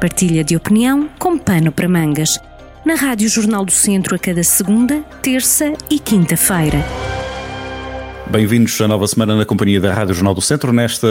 [0.00, 2.38] Partilha de opinião com pano para mangas.
[2.86, 6.84] Na Rádio Jornal do Centro a cada segunda, terça e quinta-feira.
[8.30, 10.72] Bem-vindos à nova semana na companhia da Rádio Jornal do Centro.
[10.72, 11.08] Nesta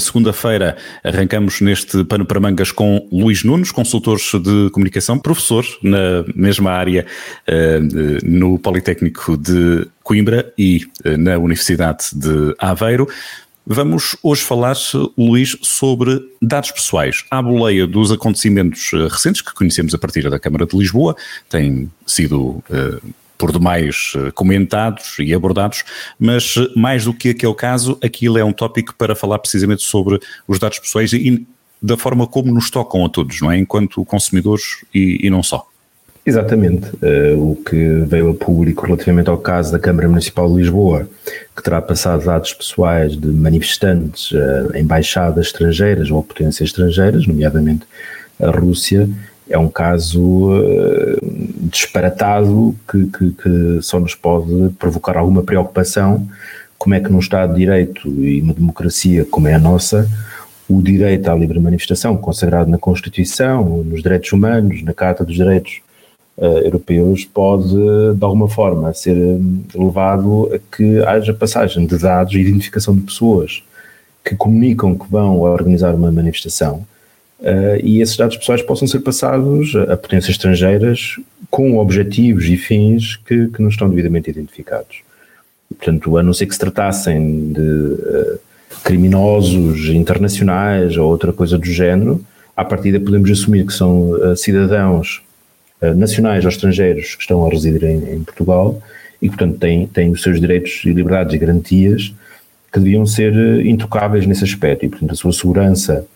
[0.00, 6.70] segunda-feira arrancamos neste pano para mangas com Luís Nunes, consultor de comunicação, professor na mesma
[6.70, 7.04] área
[7.46, 7.80] eh,
[8.22, 13.08] no Politécnico de Coimbra e eh, na Universidade de Aveiro.
[13.64, 14.76] Vamos hoje falar,
[15.16, 17.24] Luís, sobre dados pessoais.
[17.30, 21.14] À boleia dos acontecimentos eh, recentes que conhecemos a partir da Câmara de Lisboa,
[21.48, 22.62] tem sido
[23.42, 25.82] por demais eh, comentados e abordados,
[26.16, 30.20] mas eh, mais do que aquele caso, aquilo é um tópico para falar precisamente sobre
[30.46, 31.44] os dados pessoais e
[31.82, 33.58] da forma como nos tocam a todos, não é?
[33.58, 35.66] Enquanto consumidores e, e não só.
[36.24, 36.86] Exatamente.
[37.02, 41.08] Uh, o que veio a público relativamente ao caso da Câmara Municipal de Lisboa,
[41.54, 47.84] que terá passado dados pessoais de manifestantes uh, embaixadas estrangeiras ou potências estrangeiras, nomeadamente
[48.40, 49.08] a Rússia,
[49.50, 51.18] é um caso uh,
[51.62, 56.26] disparatado que, que, que, só nos pode provocar alguma preocupação.
[56.78, 60.08] Como é que num Estado de Direito e uma democracia como é a nossa,
[60.68, 65.80] o direito à livre manifestação, consagrado na Constituição, nos direitos humanos, na Carta dos Direitos
[66.38, 69.16] Europeus, pode, de alguma forma, ser
[69.74, 73.62] levado a que haja passagem de dados e identificação de pessoas
[74.24, 76.86] que comunicam que vão organizar uma manifestação
[77.40, 81.16] uh, e esses dados pessoais possam ser passados a potências estrangeiras
[81.50, 85.02] com objetivos e fins que, que não estão devidamente identificados.
[85.68, 88.38] Portanto, a não ser que se tratassem de uh,
[88.84, 92.24] criminosos internacionais ou outra coisa do género,
[92.56, 95.22] à partida podemos assumir que são uh, cidadãos
[95.96, 98.80] nacionais ou estrangeiros que estão a residir em, em Portugal
[99.20, 102.14] e, portanto, têm, têm os seus direitos e liberdades e garantias
[102.72, 103.34] que deviam ser
[103.66, 106.06] intocáveis nesse aspecto e, portanto, a sua segurança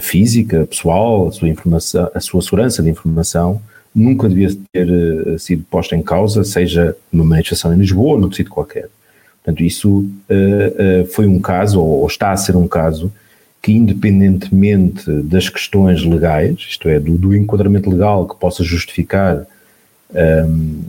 [0.00, 3.60] física, pessoal, a sua, informação, a sua segurança de informação
[3.94, 8.36] nunca devia ter uh, sido posta em causa, seja numa manifestação em Lisboa ou noutro
[8.36, 8.88] sítio qualquer.
[9.42, 13.12] Portanto, isso uh, uh, foi um caso, ou, ou, está a ser um caso,
[13.64, 19.46] que independentemente das questões legais, isto é, do, do enquadramento legal que possa justificar
[20.46, 20.82] um,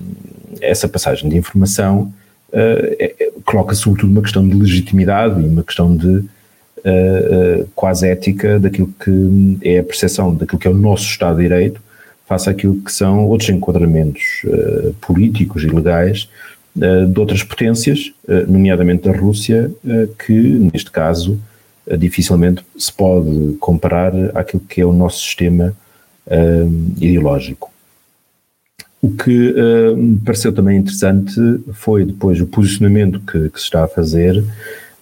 [0.60, 2.12] essa passagem de informação,
[2.52, 8.60] é, é, coloca sobretudo uma questão de legitimidade e uma questão de uh, quase ética
[8.60, 11.82] daquilo que é a percepção daquilo que é o nosso Estado de Direito
[12.28, 16.28] face àquilo que são outros enquadramentos uh, políticos e legais
[16.76, 18.12] uh, de outras potências,
[18.50, 19.72] nomeadamente da Rússia,
[20.26, 21.40] que neste caso
[21.98, 25.76] dificilmente se pode comparar àquilo que é o nosso sistema
[27.00, 27.72] ideológico.
[29.00, 29.54] O que
[29.96, 31.40] me pareceu também interessante
[31.74, 34.44] foi depois o posicionamento que, que se está a fazer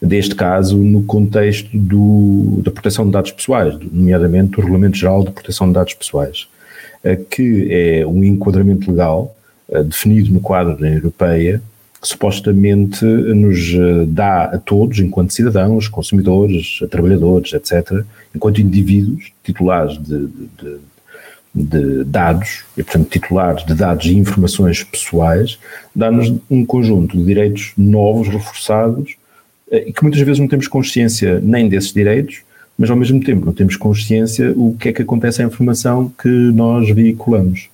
[0.03, 5.31] deste caso no contexto do, da proteção de dados pessoais, nomeadamente o Regulamento Geral de
[5.31, 6.47] Proteção de Dados Pessoais,
[7.03, 9.33] eh, que é um enquadramento legal
[9.69, 11.61] eh, definido no quadro da União Europeia
[12.03, 18.03] que supostamente nos eh, dá a todos, enquanto cidadãos, consumidores, trabalhadores, etc.,
[18.35, 20.77] enquanto indivíduos titulares de, de,
[21.55, 25.57] de dados, e portanto titulares de dados e informações pessoais,
[25.95, 29.15] dá-nos um conjunto de direitos novos, reforçados,
[29.71, 32.41] eh, e que muitas vezes não temos consciência nem desses direitos,
[32.77, 36.27] mas ao mesmo tempo não temos consciência o que é que acontece à informação que
[36.27, 37.69] nós veiculamos.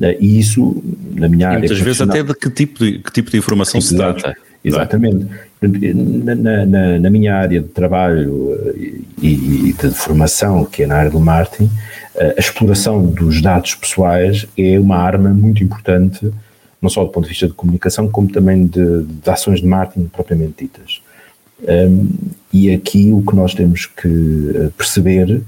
[0.00, 0.82] Eh, e isso,
[1.14, 1.58] na minha e área.
[1.60, 4.36] Muitas vezes até de que tipo de, que tipo de informação se trata.
[4.64, 5.26] Exatamente.
[5.60, 10.96] Na, na, na, minha área de trabalho eh, e, e, de formação, que é na
[10.96, 11.70] área do marketing,
[12.36, 16.28] a exploração dos dados pessoais é uma arma muito importante,
[16.82, 20.06] não só do ponto de vista de comunicação, como também de, de ações de marketing
[20.06, 21.00] propriamente ditas.
[21.62, 22.08] Um,
[22.52, 24.08] e aqui o que nós temos que
[24.54, 25.42] eh, perceber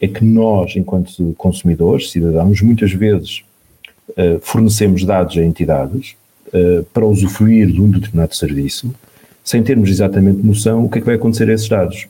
[0.00, 3.42] é que nós, enquanto consumidores, cidadãos, muitas vezes
[4.40, 6.16] fornecemos dados a entidades
[6.48, 8.92] uh, para usufruir de um determinado serviço,
[9.44, 12.06] sem termos exatamente noção o que é que vai acontecer a esses dados.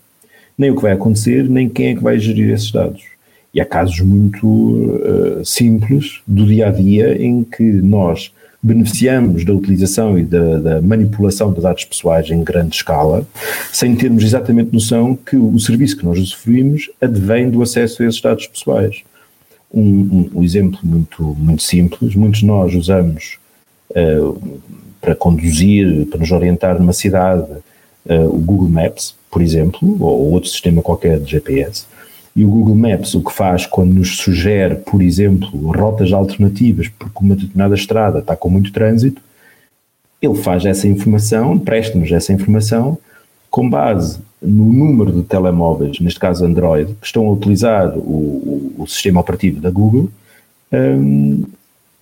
[0.58, 3.02] Nem o que vai acontecer, nem quem é que vai gerir esses dados.
[3.52, 8.32] E há casos muito uh, simples do dia a dia em que nós
[8.62, 13.26] beneficiamos da utilização e da, da, manipulação de dados pessoais em grande escala,
[13.72, 18.20] sem termos exatamente noção que o serviço que nós usufruímos advém do acesso a esses
[18.20, 19.02] dados pessoais.
[19.72, 23.38] Um, um, exemplo muito, muito simples, muitos de nós usamos
[23.90, 24.60] uh,
[25.00, 27.46] para conduzir, para nos orientar numa cidade,
[28.06, 31.86] uh, o Google Maps, por exemplo, ou outro sistema qualquer de GPS,
[32.34, 37.18] e o Google Maps o que faz quando nos sugere, por exemplo, rotas alternativas porque
[37.20, 39.22] uma determinada estrada está com muito trânsito,
[40.20, 42.98] ele faz essa informação, presta-nos essa informação
[43.50, 48.86] com base no número de telemóveis, neste caso Android, que estão a utilizar o, o,
[48.86, 50.08] sistema operativo da Google,
[50.72, 51.44] um,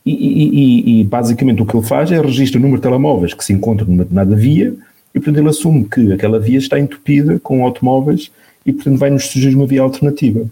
[0.05, 3.45] e, e, e, basicamente o que ele faz é registrar o número de telemóveis que
[3.45, 4.75] se encontram numa determinada via,
[5.15, 8.31] e portanto ele assume que aquela via está entupida com automóveis
[8.65, 10.47] e portanto vai-nos sugerir uma via alternativa.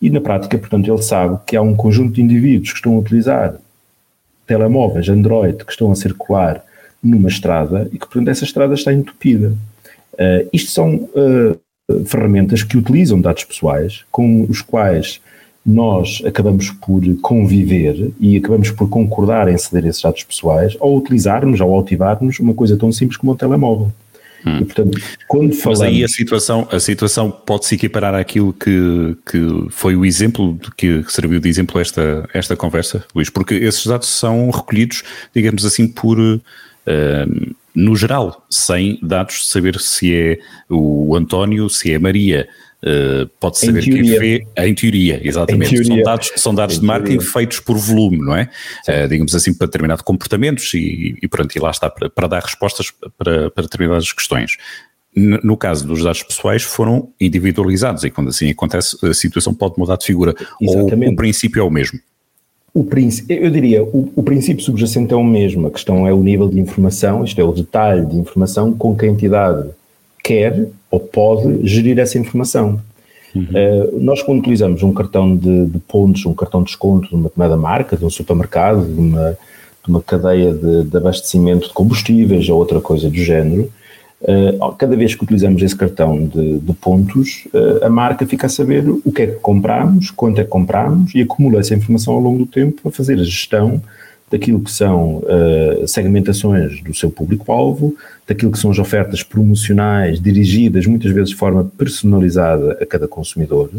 [0.00, 2.98] E na prática, portanto, ele sabe que há um conjunto de indivíduos que estão a
[2.98, 3.54] utilizar
[4.46, 6.64] telemóveis Android que estão a circular
[7.02, 9.52] numa estrada e que, portanto, essa estrada está entupida.
[10.20, 15.20] Uh, isto são uh, ferramentas que utilizam dados pessoais com os quais
[15.64, 21.60] nós acabamos por conviver e acabamos por concordar em ceder esses dados pessoais ao utilizarmos,
[21.60, 23.92] ao ativarmos uma coisa tão simples como o telemóvel.
[24.44, 24.58] Hum.
[24.58, 25.80] E, portanto, quando falamos...
[25.80, 30.58] Mas aí a situação, a situação pode se equiparar àquilo que, que foi o exemplo
[30.76, 35.02] que serviu de exemplo esta, esta conversa, Luís, porque esses dados são recolhidos,
[35.34, 36.40] digamos assim, por uh,
[37.74, 40.38] no geral, sem dados de saber se é
[40.68, 42.48] o António, se é a Maria.
[42.82, 45.74] Uh, pode saber quem fez, em teoria, exatamente.
[45.74, 45.94] Em teoria.
[45.96, 47.32] São dados, são dados de marketing teoria.
[47.32, 48.48] feitos por volume, não é?
[48.88, 52.42] Uh, digamos assim, para determinados comportamentos e, e pronto, e lá está, para, para dar
[52.42, 54.56] respostas para, para determinadas questões.
[55.14, 59.96] No caso dos dados pessoais, foram individualizados e quando assim acontece, a situação pode mudar
[59.96, 60.34] de figura.
[60.60, 61.06] Exatamente.
[61.06, 61.98] Ou o princípio é o mesmo.
[62.72, 62.86] O
[63.28, 66.60] eu diria, o, o, princípio subjacente é o mesmo, a questão é o nível de
[66.60, 69.70] informação, isto é, o detalhe de informação com que a entidade
[70.22, 72.80] quer ou pode gerir essa informação.
[73.34, 73.42] Uhum.
[73.42, 77.24] Uh, nós, quando utilizamos um cartão de, de, pontos, um cartão de desconto de uma
[77.24, 79.38] determinada marca, de um supermercado, de uma,
[79.84, 83.70] de uma cadeia de, de abastecimento de combustíveis ou outra coisa do género,
[84.78, 88.88] cada vez que utilizamos esse cartão de, de pontos, uh, a marca fica a saber
[88.88, 92.38] o que é que compramos, quanto é que compramos e acumula essa informação ao longo
[92.40, 93.80] do tempo para fazer a gestão
[94.30, 97.96] daquilo que são uh, segmentações do seu público-alvo,
[98.26, 103.70] daquilo que são as ofertas promocionais dirigidas muitas vezes de forma personalizada a cada consumidor.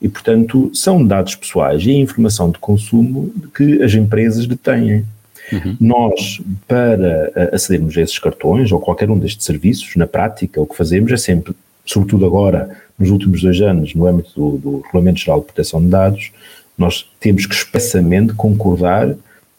[0.00, 5.04] E, portanto, são dados pessoais e informação de consumo que as empresas detêm.
[5.52, 5.76] Uhum.
[5.80, 10.66] Nós, para eh, acedermos a esses cartões ou qualquer um destes serviços, na prática, o
[10.66, 11.54] que fazemos é sempre,
[11.84, 15.88] sobretudo agora, nos últimos dois anos, no âmbito do, do Regulamento Geral de Proteção de
[15.88, 16.30] Dados,
[16.76, 19.14] nós temos que expressamente concordar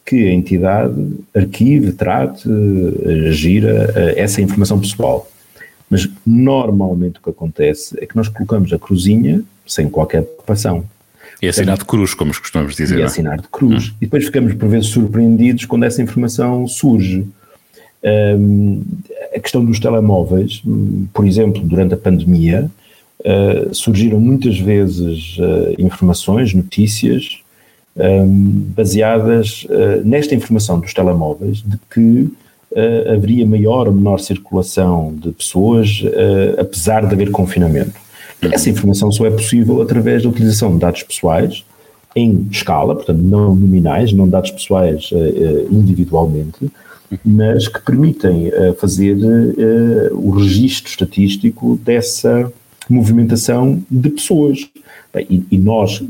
[0.05, 5.29] que a entidade arquive, trate, eh, gira eh, essa informação pessoal.
[5.89, 10.83] Mas normalmente o que acontece é que nós colocamos a cruzinha sem qualquer preocupação.
[11.41, 12.99] E é assinar de cruz, como costumamos dizer.
[12.99, 13.89] E é assinar de cruz.
[13.89, 13.93] Hum.
[14.01, 17.25] E depois ficamos, por vezes, surpreendidos quando essa informação surge.
[18.01, 18.81] Um,
[19.35, 20.63] a questão dos telemóveis,
[21.13, 22.69] por exemplo, durante a pandemia,
[23.19, 27.39] uh, surgiram muitas vezes uh, informações, notícias,
[27.95, 32.29] um, baseadas uh, nesta informação dos telemóveis, de que
[33.11, 36.03] haveria maior ou menor circulação de pessoas,
[36.55, 37.99] apesar de haver confinamento.
[38.41, 41.63] Essa informação só é possível através da utilização de dados pessoais
[42.15, 46.71] em escala, portanto, não nominais, não dados pessoais uh, individualmente,
[47.23, 49.17] mas que permitem uh, fazer
[50.13, 52.51] o registro estatístico dessa
[52.89, 54.67] movimentação de pessoas.
[55.29, 56.03] E, e nós,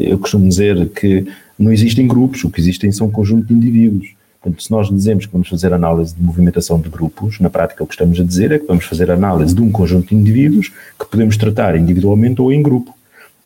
[0.00, 1.26] eu costumo dizer que
[1.58, 4.08] não existem grupos, o que existem são um conjunto de indivíduos.
[4.42, 7.86] Portanto, se nós dizemos que vamos fazer análise de movimentação de grupos, na prática o
[7.86, 11.06] que estamos a dizer é que vamos fazer análise de um conjunto de indivíduos que
[11.08, 12.92] podemos tratar individualmente ou em grupo.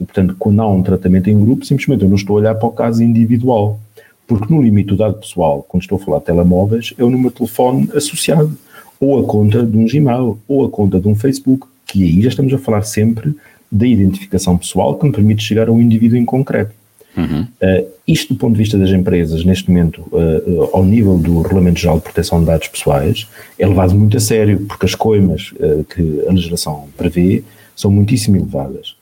[0.01, 2.67] E, portanto, quando há um tratamento em grupo, simplesmente eu não estou a olhar para
[2.67, 3.79] o caso individual.
[4.27, 7.29] Porque no limite do dado pessoal, quando estou a falar de telemóveis, é o número
[7.29, 8.57] de telefone associado,
[8.99, 12.31] ou a conta de um Gmail, ou a conta de um Facebook, que aí já
[12.31, 13.37] estamos a falar sempre
[13.71, 16.73] da identificação pessoal que me permite chegar a um indivíduo em concreto.
[17.17, 17.43] Uhum.
[17.43, 21.81] Uh, isto, do ponto de vista das empresas, neste momento, uh, ao nível do Regulamento
[21.81, 23.27] Geral de Proteção de Dados Pessoais,
[23.59, 25.53] é levado muito a sério, porque as coimas
[25.95, 27.43] que a legislação prevê
[27.75, 28.97] são muitíssimo elevadas.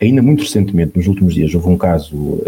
[0.00, 2.42] Ainda muito recentemente, nos últimos dias, houve um caso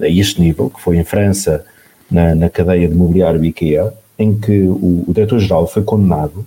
[0.00, 1.64] a este nível, que foi em França,
[2.10, 6.44] na, na cadeia de mobiliário IKEA, em que o, o diretor-geral foi condenado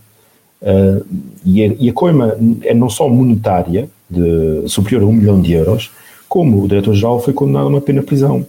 [1.45, 5.53] e a, e, a, coima é não só monetária, de, superior a um milhão de
[5.53, 5.91] euros,
[6.35, 8.45] como o diretor-geral foi condenado a uma pena de prisão.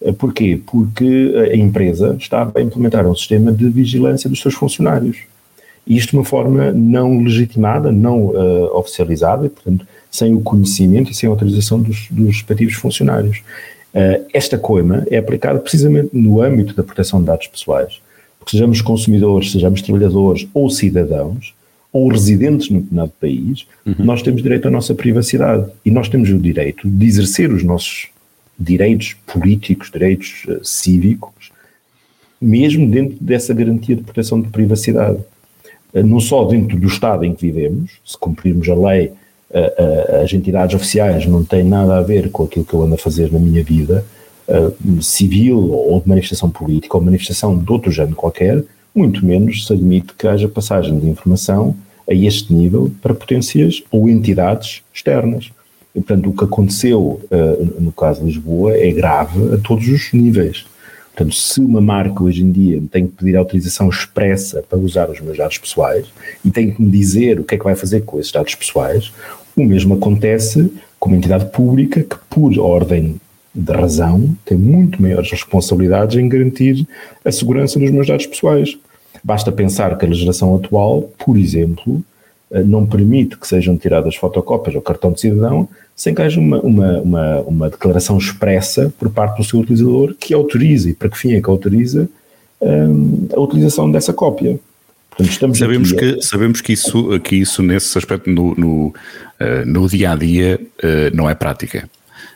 [0.00, 0.60] Eh, porquê?
[0.66, 5.18] Porque a empresa estava a implementar um sistema de vigilância dos seus funcionários.
[5.86, 11.28] Isto de uma forma não legitimada, não uh, oficializada, portanto, sem o conhecimento e sem
[11.28, 13.38] a autorização dos, dos respectivos funcionários.
[13.94, 18.00] Uh, esta coima é aplicada precisamente no âmbito da proteção de dados pessoais.
[18.36, 21.54] Porque sejamos consumidores, sejamos trabalhadores ou cidadãos,
[21.92, 23.94] ou residentes num determinado país, uhum.
[23.98, 28.08] nós temos direito à nossa privacidade e nós temos o direito de exercer os nossos
[28.58, 31.52] direitos políticos, direitos uh, cívicos,
[32.40, 35.18] mesmo dentro dessa garantia de proteção de privacidade.
[35.92, 39.12] Uh, não só dentro do Estado em que vivemos, se cumprirmos a lei
[40.22, 43.30] as entidades oficiais não têm nada a ver com aquilo que eu ando a fazer
[43.30, 44.02] na minha vida
[45.00, 50.14] civil ou de manifestação política ou manifestação de outro género qualquer, muito menos se admite
[50.14, 51.74] que haja passagem de informação
[52.08, 55.50] a este nível para potências ou entidades externas.
[55.94, 60.12] E, portanto, o que aconteceu uh, no caso de Lisboa é grave a todos os
[60.12, 60.64] níveis.
[61.14, 65.20] Portanto, se uma marca hoje em dia tem que pedir autorização expressa para usar os
[65.20, 66.06] meus dados pessoais
[66.42, 69.12] e tem que me dizer o que é que vai fazer com esses dados pessoais,
[69.54, 73.20] o mesmo acontece com uma entidade pública que, por ordem
[73.54, 76.86] de razão, tem muito maiores responsabilidades em garantir
[77.24, 78.78] a segurança dos meus dados pessoais.
[79.22, 82.02] Basta pensar que a legislação atual, por exemplo,
[82.50, 86.60] eh, não permite que sejam tiradas fotocópias ou cartão de cidadão sem que haja uma,
[86.60, 91.18] uma, uma, uma, declaração expressa por parte do seu utilizador que autorize, e para que
[91.18, 92.08] fim é que autoriza,
[92.60, 94.58] um, a utilização dessa cópia.
[95.10, 96.22] Portanto, sabemos, que, a...
[96.22, 98.94] sabemos que, isso, que isso, nesse aspecto, no, no, uh,
[99.66, 100.58] no dia a dia,
[101.12, 101.88] não é prática.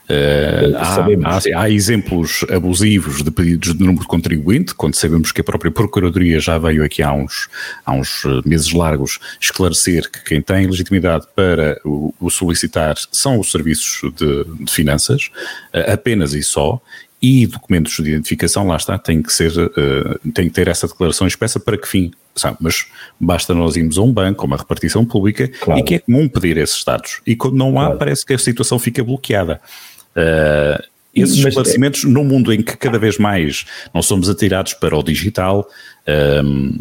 [0.09, 5.41] Uh, há, há, há, exemplos abusivos de pedidos de número de contribuinte, quando sabemos que
[5.41, 7.49] a própria Procuradoria já veio aqui há uns,
[7.85, 13.41] há uns eh, meses largos esclarecer que quem tem legitimidade para o, o solicitar são
[13.41, 15.31] os serviços de, de finanças,
[15.75, 16.81] uh, apenas e só,
[17.21, 21.27] e documentos de identificação, lá está, tem que ser, uh, tem que ter essa declaração
[21.27, 22.13] expressa para que fim?
[22.35, 22.87] Sabe, mas
[23.19, 25.81] basta nós irmos a um banco, a uma repartição pública, claro.
[25.81, 27.23] e que é comum pedir esses dados.
[27.27, 27.99] E quando não há, claro.
[27.99, 29.61] parece que a situação fica bloqueada.
[30.17, 30.83] Uh,
[31.15, 35.03] esses Mas, esclarecimentos, no mundo em que cada vez mais nós somos atirados para o
[35.03, 35.67] digital,
[36.07, 36.79] um,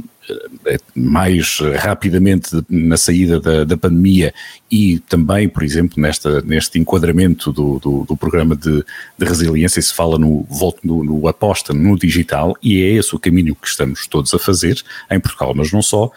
[0.93, 4.33] mais rapidamente na saída da, da, pandemia
[4.69, 8.83] e também, por exemplo, nesta, neste enquadramento do, do, do programa de,
[9.17, 13.19] de, resiliência, se fala no, volto no, no aposta no digital e é esse o
[13.19, 16.11] caminho que estamos todos a fazer em Portugal, mas não só.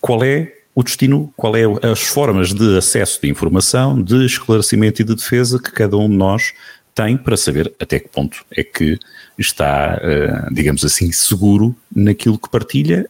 [0.00, 5.04] Qual é o destino, qual é as formas de acesso de informação, de esclarecimento e
[5.06, 6.52] de defesa que cada um de nós
[6.94, 8.98] tem para saber até que ponto é que
[9.38, 13.08] está, eh, digamos assim, seguro naquilo que partilha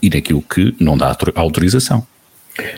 [0.00, 2.06] e naquilo que não dá autorização.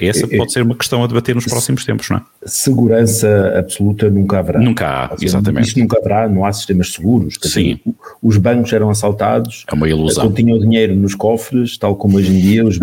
[0.00, 2.23] Essa é, pode ser uma questão a debater nos próximos tempos, não é?
[2.47, 4.59] Segurança absoluta nunca haverá.
[4.59, 5.68] Nunca há, seja, exatamente.
[5.68, 7.38] Isto nunca haverá, não há sistemas seguros.
[7.42, 7.49] Sim.
[7.49, 7.80] Dizer,
[8.23, 9.64] os bancos eram assaltados.
[9.71, 10.28] É uma ilusão.
[10.28, 12.78] Continham dinheiro nos cofres, tal como hoje em dia os,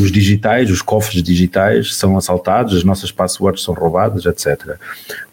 [0.00, 4.76] os digitais, os cofres digitais são assaltados, as nossas passwords são roubadas, etc.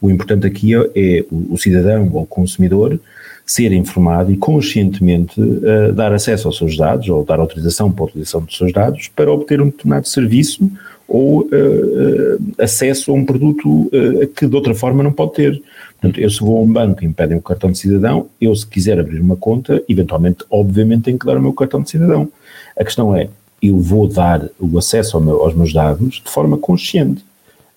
[0.01, 2.99] O importante aqui é, é o, o cidadão ou o consumidor
[3.47, 8.07] ser informado e conscientemente uh, dar acesso aos seus dados ou dar autorização para a
[8.07, 10.69] utilização dos seus dados para obter um determinado serviço
[11.07, 13.89] ou uh, acesso a um produto
[14.35, 15.61] que de outra forma não pode ter.
[15.99, 18.53] Portanto, eu se vou a um banco e me pedem o cartão de cidadão, eu
[18.53, 22.29] se quiser abrir uma conta, eventualmente, obviamente, tenho que dar o meu cartão de cidadão.
[22.77, 23.29] A questão é,
[23.61, 27.25] eu vou dar o acesso ao meu, aos meus dados de forma consciente.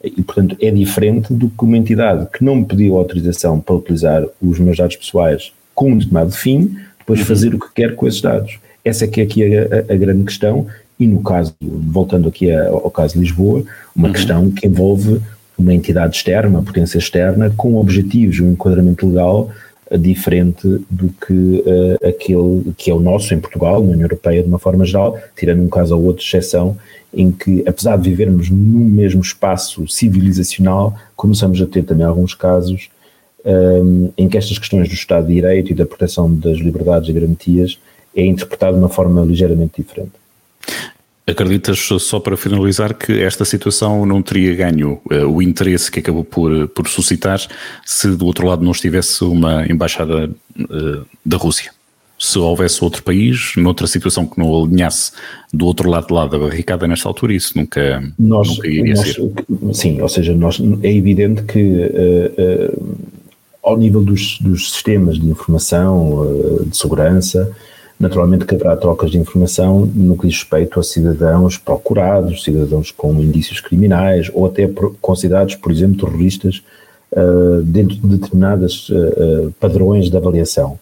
[0.02, 4.24] E, portanto, é diferente do que uma entidade que não me pediu autorização para utilizar
[4.40, 7.24] os meus dados pessoais com um determinado fim, depois uhum.
[7.24, 8.58] fazer o que quer com esses dados.
[8.84, 10.66] Essa é que é aqui a, a, a grande questão,
[10.98, 13.64] e no caso, voltando aqui ao caso de Lisboa,
[13.96, 14.12] uma uhum.
[14.12, 15.22] questão que envolve
[15.56, 19.50] uma entidade externa, uma potência externa, com objetivos e um enquadramento legal
[19.90, 24.42] eh, diferente do que uh, aquele que é o nosso em Portugal, na União Europeia
[24.42, 26.76] de uma forma geral, tirando um caso ou outro exceção,
[27.12, 32.90] em que apesar de vivermos no mesmo espaço civilizacional, começamos a ter também alguns casos
[33.44, 37.12] um, em que estas questões do Estado de Direito e da proteção das liberdades e
[37.12, 37.78] garantias
[38.14, 40.12] é interpretado de uma forma ligeiramente diferente.
[41.26, 46.24] Acreditas, só para finalizar, que esta situação não teria ganho uh, o interesse que acabou
[46.24, 47.40] por, por suscitar
[47.86, 51.72] se do outro lado não estivesse uma embaixada uh, da Rússia?
[52.18, 55.12] Se houvesse outro país, noutra situação que não alinhasse
[55.52, 59.22] do outro lado lá da barricada nesta altura, isso nunca, nós, nunca iria nós, ser.
[59.72, 62.98] Sim, ou seja, nós, é evidente que uh,
[63.62, 67.50] ao nível dos, dos sistemas de informação, uh, de segurança,
[67.98, 73.12] naturalmente que haverá trocas de informação no que diz respeito a cidadãos procurados, cidadãos com
[73.14, 74.68] indícios criminais ou até
[75.00, 76.62] considerados, por exemplo, terroristas
[77.12, 80.78] uh, dentro de determinados uh, padrões de avaliação.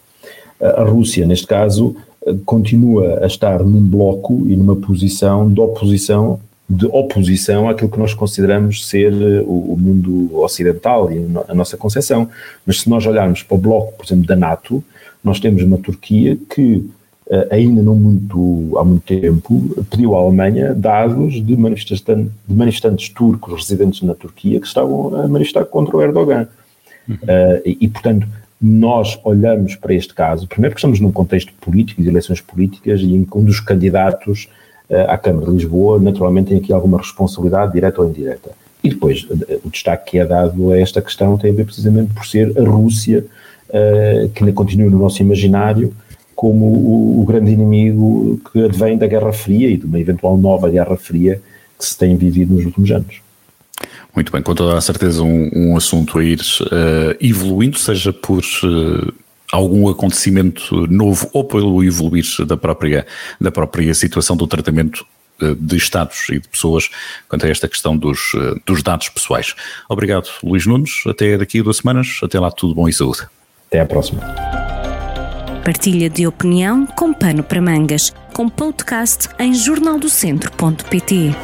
[0.61, 1.95] A Rússia, neste caso,
[2.45, 6.37] continua a estar num bloco e numa posição de oposição
[6.69, 11.75] de oposição àquilo que nós consideramos ser eh, o, o, mundo ocidental e a nossa
[11.75, 12.29] concepção.
[12.63, 14.83] Mas se nós olharmos para o bloco, por exemplo, da NATO,
[15.23, 16.87] nós temos uma Turquia que
[17.27, 23.09] eh, ainda não muito, há muito tempo pediu à Alemanha dados de manifestantes, de manifestantes
[23.09, 26.47] turcos residentes na Turquia que estavam a manifestar contra o Erdogan.
[27.07, 27.15] Uhum.
[27.15, 28.27] Uh, e, e, portanto,
[28.61, 33.15] nós olhamos para este caso, primeiro porque estamos num contexto político, de eleições políticas, e
[33.15, 34.47] em que um dos candidatos
[35.07, 38.51] à Câmara de Lisboa, naturalmente tem aqui alguma responsabilidade, direta ou indireta.
[38.83, 39.27] E depois,
[39.63, 42.63] o destaque que é dado a esta questão tem a ver precisamente por ser a
[42.63, 43.25] Rússia
[43.69, 45.93] uh, que continua no nosso imaginário
[46.35, 50.69] como o, o, grande inimigo que advém da Guerra Fria e de uma eventual nova
[50.69, 51.41] Guerra Fria
[51.77, 53.21] que se tem vivido nos últimos anos.
[54.15, 58.41] Muito bem, com toda a certeza um, um assunto a ir uh, evoluindo, seja por
[58.63, 59.13] uh,
[59.51, 63.05] algum acontecimento novo ou pelo evoluir da própria,
[63.39, 65.05] da própria situação do tratamento
[65.57, 66.89] de Estados e de pessoas
[67.27, 68.31] quanto a esta questão dos,
[68.65, 69.55] dos dados pessoais.
[69.87, 71.03] Obrigado, Luís Nunes.
[71.07, 72.19] Até daqui a duas semanas.
[72.21, 73.27] Até lá, tudo bom e saúde.
[73.67, 74.21] Até à próxima.
[75.63, 81.35] Partilha de opinião com pano para mangas, com podcast em jornaldocentro.pt.